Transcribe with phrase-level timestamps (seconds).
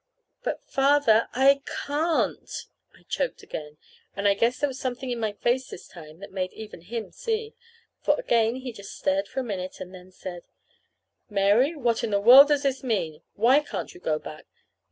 [0.43, 2.49] "But, Father, I can't"
[2.97, 3.77] I choked again;
[4.15, 7.11] and I guess there was something in my face this time that made even him
[7.11, 7.53] see.
[8.01, 10.41] For again he just stared for a minute, and then said:
[11.29, 13.21] "Mary, what in the world does this mean?
[13.35, 14.47] Why can't you go back?